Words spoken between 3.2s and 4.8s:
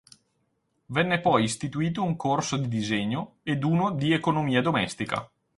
ed uno di economia